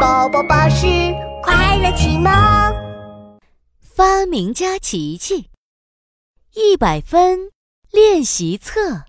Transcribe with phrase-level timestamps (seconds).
[0.00, 0.86] 宝宝巴士
[1.42, 2.30] 快乐启蒙，
[3.80, 5.50] 发明家琪琪，
[6.54, 7.50] 一百分
[7.90, 9.04] 练习册，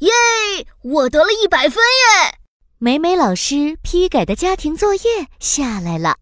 [0.00, 0.10] 耶！
[0.82, 2.38] 我得了一百分耶！
[2.78, 6.16] 美美老师批改的家庭作业下来了，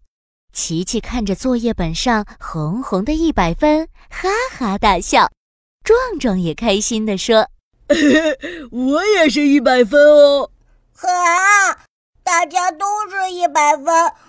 [0.53, 5.31] 琪琪看着作业本上红红的一百分，哈哈大笑。
[5.83, 7.49] 壮壮也开心地说
[8.71, 10.51] ：“我也是一百分哦！”
[11.01, 11.85] 啊！
[12.31, 13.85] 大家都是一百分，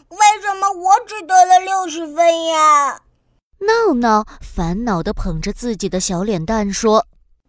[0.08, 3.00] 为什么我只得了六十分呀？
[3.60, 7.06] 闹闹烦恼地捧着自己的小脸蛋说：“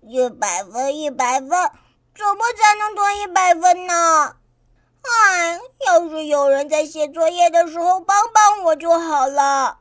[0.07, 4.35] 一百分，一百分，怎么才能得一百分呢？
[5.01, 9.79] 哎，要是有人在写作业的时候帮帮我就好了。”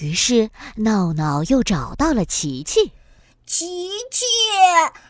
[0.00, 2.92] 于是闹闹又找到了琪琪。
[3.46, 4.24] 琪琪，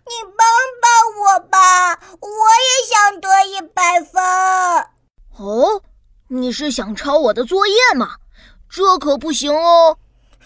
[0.07, 0.45] 你帮
[0.83, 4.21] 帮我吧，我也想得一百分。
[5.37, 5.81] 哦，
[6.45, 8.17] 你是想抄我的作业吗？
[8.69, 9.97] 这可不行哦。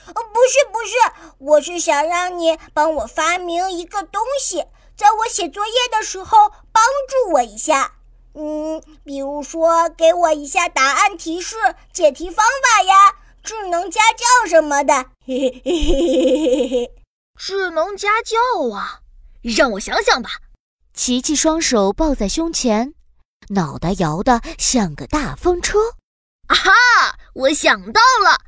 [0.06, 4.64] 不是不是，我是想让你帮我发明一个东西，
[4.96, 7.94] 在我写作业的时候帮助我一下。
[8.34, 11.56] 嗯，比如说给我一下答案提示、
[11.92, 14.94] 解题方法呀，智能家教什么的。
[15.26, 16.94] 嘿嘿嘿嘿嘿嘿。
[17.36, 18.36] 智能家教
[18.72, 19.00] 啊，
[19.42, 20.30] 让我想想吧。
[20.94, 22.94] 琪琪双手抱在胸前，
[23.50, 25.78] 脑袋摇得像个大风车。
[26.48, 26.72] 啊哈！
[27.34, 28.40] 我想到了，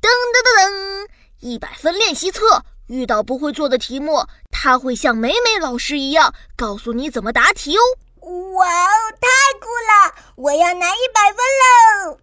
[0.00, 1.08] 噔噔噔噔！
[1.40, 7.80] 一百分练习册，遇到不会做的题目，他会像美美老师一样告诉你怎么答题哦。
[8.20, 10.14] 哇哦，太酷了！
[10.36, 12.18] 我要拿一百分喽！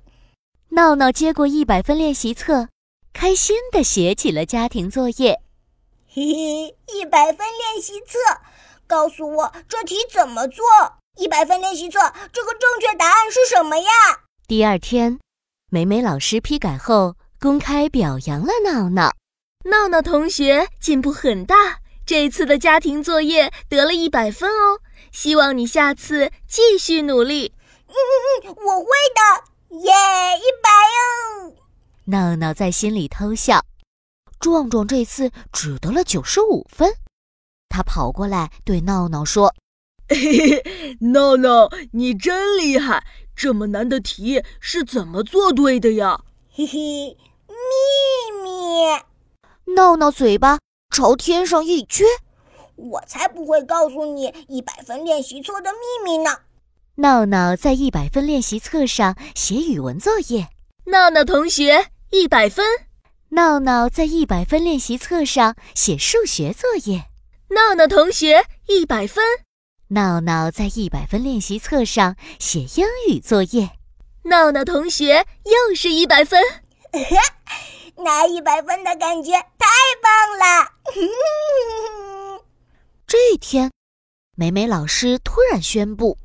[0.69, 2.69] 闹闹接过一百分练习册，
[3.11, 5.41] 开心地写起了家庭作业。
[6.07, 8.17] 嘿嘿，一百分练习册，
[8.85, 10.63] 告诉我这题怎么做？
[11.17, 11.99] 一百分练习册，
[12.31, 13.89] 这个正确答案是什么呀？
[14.47, 15.19] 第二天，
[15.69, 19.11] 美美老师批改后公开表扬了闹闹。
[19.65, 24.79] 闹闹同学进步很大，这次的家庭作业得了一百分哦。
[25.11, 27.53] 希望你下次继续努力。
[27.87, 29.91] 嗯嗯嗯，我会的，耶，
[30.37, 31.53] 一百哦！
[32.05, 33.63] 闹闹在心里偷笑。
[34.39, 36.95] 壮壮这次只得了九十五分，
[37.69, 39.53] 他跑过来对闹闹说
[40.13, 43.05] ：“嘿 嘿，闹闹，你真厉害！
[43.35, 46.21] 这么难的题是怎么做对的呀？”
[46.53, 46.77] 嘿嘿，
[47.47, 49.73] 秘密。
[49.75, 50.59] 闹闹嘴巴
[50.89, 52.03] 朝天上一撅
[52.75, 56.29] ：“我才不会告诉你一百分练习册的秘密呢！”
[56.97, 60.49] 闹闹在一百分练习册上写语文作业。
[60.85, 62.65] 闹闹同学一百分。
[63.29, 67.05] 闹闹在一百分练习册上写数学作业，
[67.49, 69.23] 闹闹同学一百分。
[69.93, 73.69] 闹闹在一百分练习册上写英语作业，
[74.23, 76.41] 闹闹同学又是一百分。
[78.03, 79.67] 拿一百分的感觉太
[80.01, 80.71] 棒了！
[83.05, 83.71] 这一天，
[84.35, 86.17] 美美老师突然宣布，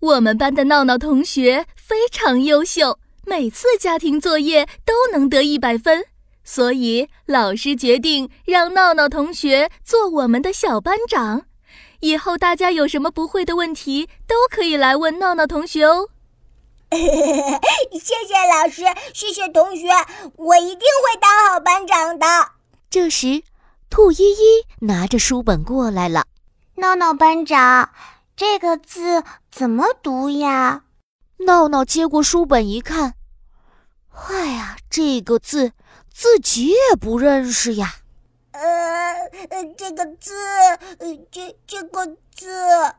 [0.00, 6.06] 我们班的闹闹同学非常优秀，每次家庭作业都能得一百分。
[6.44, 11.44] 所以，老师决定让闹闹同学做我们的小班长。
[12.02, 16.08] 以后大家有什么不会的问题，都可以来问闹闹同学哦。
[16.90, 16.98] 谢
[18.26, 18.82] 谢老师，
[19.14, 19.86] 谢谢同学，
[20.34, 22.26] 我一定会当好班长的。
[22.90, 23.44] 这时，
[23.88, 26.26] 兔依依拿着书本过来了。
[26.74, 27.90] 闹闹班长，
[28.36, 30.82] 这个字怎么读呀？
[31.46, 33.14] 闹闹接过书本一看，
[34.28, 35.72] 哎呀，这个字。
[36.14, 37.94] 自己也不认识呀。
[38.52, 39.30] 呃，
[39.76, 40.32] 这个字，
[41.30, 42.94] 这这个字。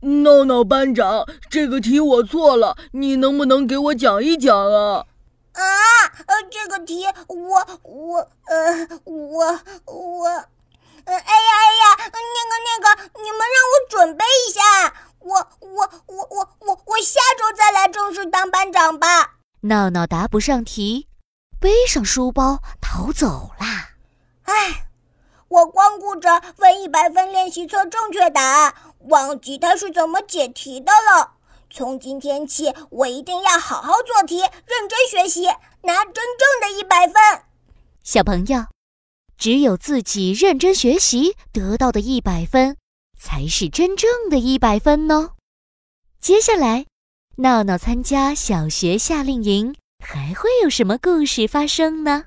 [0.00, 5.06] 闹闹班长，这个题我错了，你能不能给我讲一讲啊？
[5.52, 5.62] 啊，
[6.26, 19.36] 呃，这个题我我呃我我，呃，哎呀哎呀，那个那个，你们让我准备一下，我我我我我我下周再来正式当班长吧。
[19.62, 21.08] 闹闹答不上题。
[21.58, 23.96] 背上书包逃走啦！
[24.44, 24.85] 唉，
[25.56, 28.74] 我光顾着问一百分练习册正确答案，
[29.08, 31.32] 忘记他是怎么解题的了。
[31.70, 35.46] 从今天起，我一定要好好做题，认真学习，
[35.82, 37.14] 拿真正的一百分。
[38.02, 38.66] 小朋友，
[39.38, 42.76] 只有自己认真学习得到的一百分，
[43.18, 45.30] 才是真正的一百分哦。
[46.20, 46.84] 接下来，
[47.38, 49.74] 闹闹参加小学夏令营。
[50.04, 52.26] 还会有什么故事发生呢？